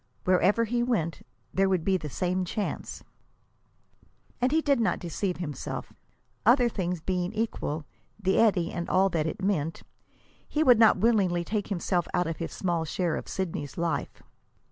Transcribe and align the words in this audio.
Wherever 0.23 0.63
he 0.63 0.81
went, 0.81 1.23
there 1.53 1.69
would 1.69 1.83
be 1.83 1.95
the 1.95 2.09
same 2.09 2.43
chance. 2.43 3.03
And 4.41 4.51
he 4.51 4.59
did 4.59 4.79
not 4.79 4.97
deceive 4.97 5.37
himself. 5.37 5.93
Other 6.43 6.69
things 6.69 6.99
being 7.01 7.31
equal, 7.33 7.85
the 8.19 8.39
eddy 8.39 8.71
and 8.71 8.89
all 8.89 9.09
that 9.09 9.27
it 9.27 9.43
meant, 9.43 9.83
he 10.49 10.63
would 10.63 10.79
not 10.79 10.97
willingly 10.97 11.43
take 11.43 11.67
himself 11.67 12.07
out 12.15 12.25
of 12.25 12.37
his 12.37 12.51
small 12.51 12.83
share 12.83 13.15
of 13.15 13.27
Sidney's 13.27 13.77
life. 13.77 14.23